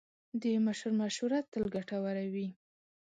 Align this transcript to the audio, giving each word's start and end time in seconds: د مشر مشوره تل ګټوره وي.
د 0.41 0.43
مشر 0.65 0.91
مشوره 1.01 1.39
تل 1.51 1.63
ګټوره 1.75 2.25
وي. 2.33 2.47